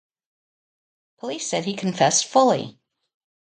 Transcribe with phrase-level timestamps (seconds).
[1.19, 2.79] Police said he confessed fully.